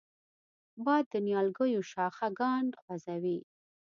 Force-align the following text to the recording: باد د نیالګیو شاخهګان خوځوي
باد 0.85 1.05
د 1.13 1.15
نیالګیو 1.27 1.87
شاخهګان 1.91 2.65
خوځوي 2.81 3.39